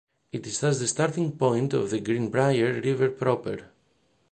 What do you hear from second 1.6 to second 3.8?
of the Greenbrier River proper.